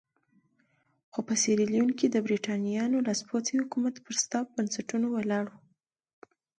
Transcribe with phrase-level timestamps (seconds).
[1.11, 5.59] خو په سیریلیون کې د برېټانویانو لاسپوڅی حکومت پر شته بنسټونو ولاړ وو.